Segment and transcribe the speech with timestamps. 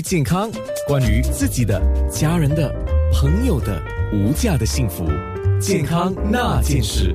[0.00, 0.50] 健康，
[0.86, 2.72] 关于自己的、家人的、
[3.12, 3.80] 朋友的
[4.12, 5.04] 无价的幸福，
[5.60, 7.14] 健康那件事。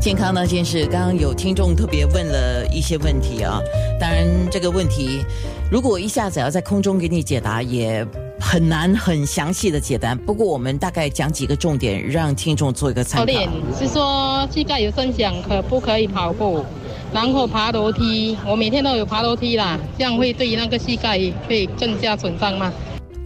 [0.00, 3.60] 健康那件事，刚刚有听众特别问了一些问题啊。
[4.00, 5.24] 当然，这个问题
[5.70, 8.04] 如果一下子要在空中给你解答，也
[8.40, 10.14] 很难很详细的解答。
[10.14, 13.32] 不过，我们大概讲几个重点，让听众做一个参考。
[13.78, 16.64] 是说膝盖有声响，可不可以跑步？
[17.12, 22.72] 然后爬楼梯，我每天都有爬楼梯啦，这样会对那个膝盖会更加损伤吗？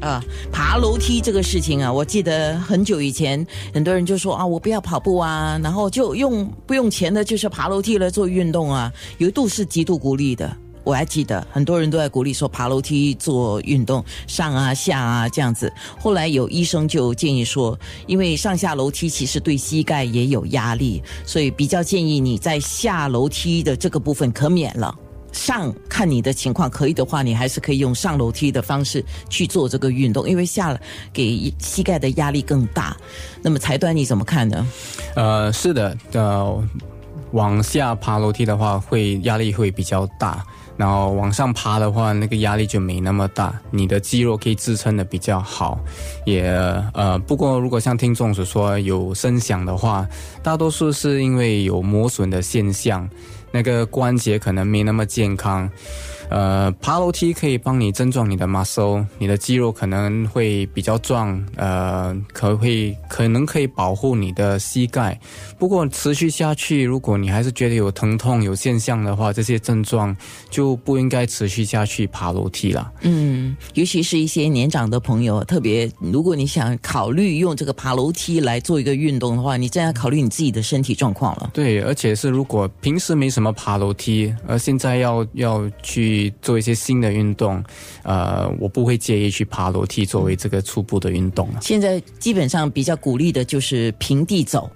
[0.00, 8.92] 啊，爬楼梯这个事情啊，我记得很久以前，很多人就说啊，我不要跑步啊，然后就用不用钱的，就是爬楼梯来做运动啊。
[9.18, 10.54] 有一度是极度鼓励的，
[10.86, 15.70] 我还记得很多人都在鼓励说爬楼梯做运动，上啊下啊这样子。
[15.98, 17.76] 后来有医生就建议说，
[18.06, 24.94] 因为上下楼梯其实对膝盖也有压力，所以比较建议你在下楼梯的这个部分可免了。
[25.32, 30.78] 上看你的情况可以的话，你还是可以用上楼梯的方式去做这个运动，因为下
[31.12, 32.96] 给膝盖的压力更大。
[33.42, 34.66] 那么财端你怎么看呢？
[35.16, 36.64] 呃，是的，呃，
[37.32, 40.42] 往下爬楼梯的话，会压力会比较大，
[40.76, 45.78] 然后往上爬的话，那个压力就没那么大，你的肌肉可以支撑的比较好。
[46.24, 46.44] 也
[46.92, 50.06] 呃，不过如果像听众所说有声响的话，
[50.42, 53.08] 大多数是因为有磨损的现象。
[53.52, 55.70] 那个关节可能没那么健康。
[56.28, 65.18] 呃，爬楼梯可以帮你增壮你的 muscle，你的肌肉可能会比较壮，呃，可会可能可以保护你的膝盖。
[65.56, 70.14] 不过持续下去，如果你还是觉得有疼痛、有现象的话，这些症状
[70.50, 72.90] 就不应该持续下去爬楼梯了。
[73.02, 81.50] 嗯，尤其是一些年长的朋友，特别如果你想考虑用这个爬楼梯来做一个运动的话，你真要考虑你自己的身体状况了。
[81.54, 86.15] 对，而且是如果平时没什么爬楼梯，而现在要要去。
[86.42, 87.62] 做一些新的运动，
[88.02, 94.70] 呃，我不会介意去爬楼梯作为这个初步的运动现在基本上比较鼓励的就是平地走，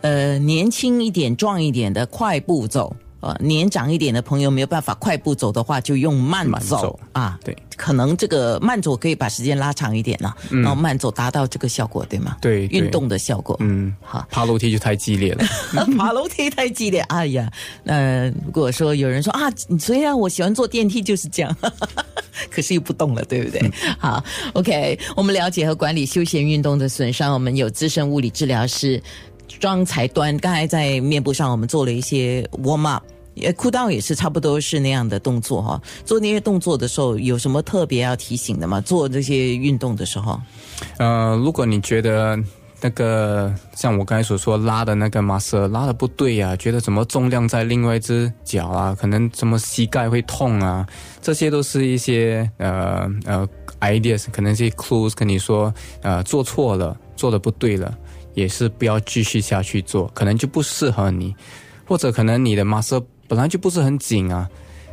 [0.00, 2.94] 呃，年轻一点、壮一点的快步走。
[3.20, 7.38] 呃，年长一点的朋友没有办法快步走的话，就用慢走啊。
[7.44, 12.36] 对，可能这个慢走可以把时间拉长一点了，然后慢走达到这个效果，对吗？
[12.40, 13.56] 对，运动的效果。
[13.60, 15.44] 嗯，好，爬楼梯就太激烈了。
[15.98, 17.50] 爬楼梯太激烈，哎呀，
[17.84, 21.56] 那如果说有人说啊，虽然我喜欢坐电梯就是这样，
[22.50, 23.70] 可是又不动了，对不对？
[23.98, 29.02] 好，OK，我们了解和管理休闲运动的损伤，我们有资深物理治疗师。
[29.58, 33.02] 妆才端，刚才在面部上我们做了一些 warm up，
[33.42, 35.80] 呃，裤裆也是差不多是那样的动作哈。
[36.04, 38.80] 做那些动作的时候，有什么特别要提醒的吗？
[38.80, 40.40] 做这些运动的时候，
[40.98, 42.38] 呃，如果你觉得
[42.80, 50.86] 那个像我刚才所说拉的那个马色拉的不对呀，觉得怎么重量在另外一只脚啊，可能什么膝盖会痛啊，
[51.20, 53.46] 这些都是一些呃呃
[53.80, 55.72] ideas，可能是 clues 跟你说
[56.02, 57.94] 呃做错了，做的不对了。
[58.40, 61.34] 也是不要继续下去做，可能就不适合你，
[61.86, 64.48] 或者可能你的 muscle 本来就不是很紧啊，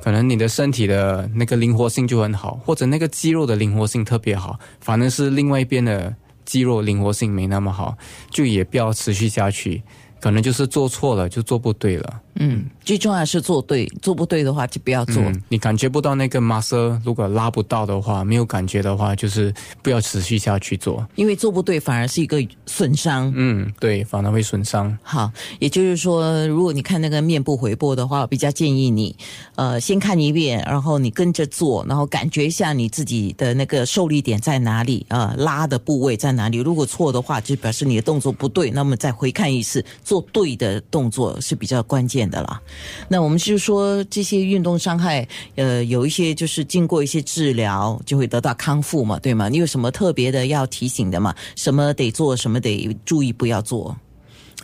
[0.00, 6.14] 可能你的身体的那个灵活性就很好，或者那个肌肉的灵活性特别好，反正是另外一边的
[6.44, 7.96] 肌肉灵活性没那么好，
[8.30, 9.82] 就也不要持续下去。
[10.20, 12.20] 可能就是做错了，就做不对了。
[12.36, 15.22] 嗯，最重要是做对，做不对的话就不要做。
[15.48, 21.06] 你感觉不到那个 muscle，如果拉不到的话，没有感觉的话，就是不要持续下去做。
[21.14, 23.32] 因为做不对反而是一个损伤。
[23.36, 24.96] 嗯，对，反而会损伤。
[25.02, 29.14] 好，也就是说，如果你看那个面部回波的话，我比较建议你，
[29.54, 36.58] 呃，先看一遍，然后你跟着做，然后感觉一下你自己的那个受力点在哪里啊，拉的部位在哪里。
[36.58, 39.84] 如果错的话，就表示你的动作不对，那么再回看一次。
[40.02, 42.60] 做对的动作是比较关键的啦。
[43.08, 49.48] 那我们就说这些运动伤害，呃，有一些就是经过一些治疗就会得到康复嘛，对吗？
[49.48, 51.34] 你有什么特别的要提醒的吗？
[51.56, 53.96] 什么得做，什么得注意不要做？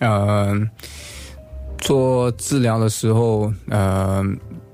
[0.00, 0.54] 呃，
[1.78, 4.22] 做治疗的时候，呃，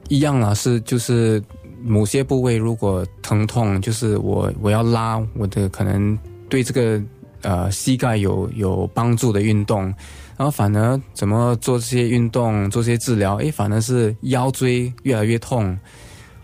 [0.09, 1.43] 一样啦，是就是
[1.83, 6.19] 某些部位如果疼痛，就是我我要拉我的可能
[6.49, 7.01] 对这个
[7.45, 9.95] 呃膝盖有有帮助的运动。
[10.37, 15.79] 然后反而怎么做这些运动，做这些治疗，诶，反而是腰椎越来越痛，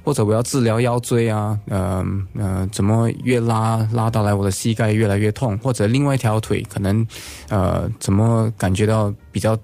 [0.04, 2.06] 或者我要治疗腰椎啊，呃
[2.38, 7.04] 呃，怎么越拉拉到来我的膝盖越来越痛，或者另外一条腿可能，
[7.48, 9.58] 呃，怎么感觉到比较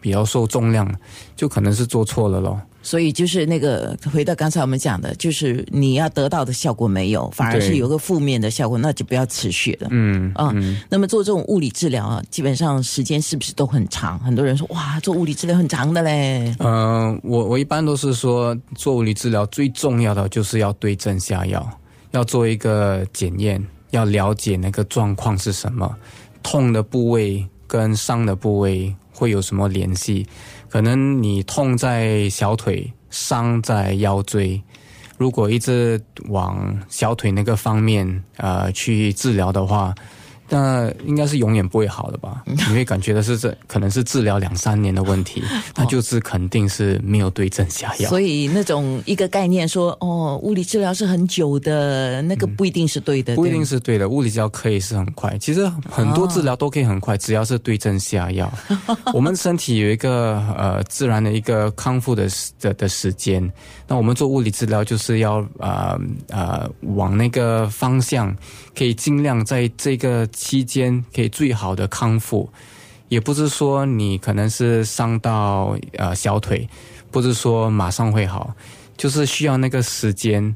[0.00, 0.90] 比较受重量，
[1.36, 2.58] 就可能是做错了咯。
[2.82, 9.88] 所以就是那个回到刚才我们讲的，就是你要得到的效果没有，反而是有个负面的效果，那就不要持续了。
[9.90, 14.18] 嗯啊、嗯，那么做这种物理治疗啊，基本上时间是不是都很长？
[14.20, 16.54] 很多人说哇，做物理治疗很长的嘞。
[16.60, 21.68] 呃，我我一般都是说，做物理治疗最重要的就是要对症下药，
[22.12, 25.94] 要做一个检验，要了解那个状况是什么，
[26.42, 30.26] 痛的部位跟伤的部位会有什么联系？
[30.68, 34.62] 可能你痛在小腿，伤在腰椎。
[35.16, 39.94] 如果一直往小腿那个方面呃去治疗的话，
[40.48, 42.42] 那应该是永远不会好的吧？
[42.46, 45.42] 你会感觉的是这可能是治疗两三年的问题，
[45.76, 48.08] 那就是肯定是没有对症下药。
[48.08, 58.52] 所以那种一个概念说哦，物理治疗是很久的，那个不一定是对的，不一定是对的，物理治疗可以是很快，其实很多治疗都可以很快，只要是对症下药。
[59.12, 63.52] 我们身体有一个呃自然的一个康复的时的的时间，
[63.86, 65.98] 那我们做物理治疗就是要呃
[66.28, 68.34] 呃往那个方向，
[68.76, 72.48] 可以尽量在这个期间可以最好的康复。
[73.08, 76.68] 也不是说你可能是伤到呃小腿，
[77.10, 78.54] 不是说马上会好，
[78.96, 80.54] 就是需要那个时间。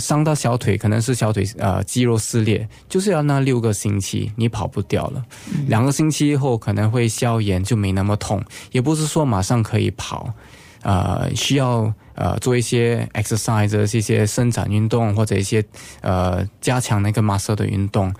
[0.00, 5.24] 伤到小腿可能是小腿呃肌肉撕裂，就是要那六个星期，你跑不掉了。
[5.68, 8.42] 两个星期后可能会消炎，就没那么痛。
[8.72, 10.34] 也不是说马上可以跑，
[10.82, 15.64] 呃，需要呃做一些 exercise 一些伸展运动或者一些
[16.00, 18.12] 呃加强那个 muscle 的运动，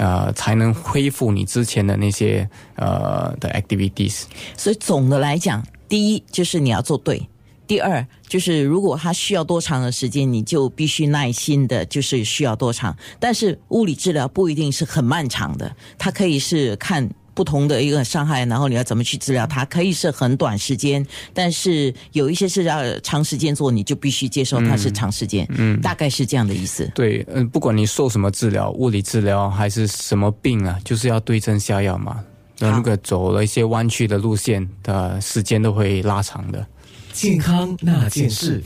[0.00, 4.22] 呃，才能恢复你之前的那些呃的 activities。
[4.56, 7.28] 所以总的来讲，第一就是你要做对。
[7.66, 12.96] 第二就是，如果他需要多长的时间，你就必须耐心的，就是需要多长。
[13.20, 25.46] 但是物理治疗不一定是很漫长的，它可以是看不同的一个伤害，然后你要怎么去治疗它，可以是很短时间，但是有一些是要长时间做，你就必须接受它是长时间。
[25.50, 26.90] 嗯，大概是这样的意思。
[26.94, 32.22] 对，嗯、不管你受什么治疗，物理治疗还是什么病啊，就是要对症下药嘛。
[32.58, 36.66] 那好如果走了一些弯曲的路线的时间都会拉长的。
[37.12, 38.62] 健康那件事。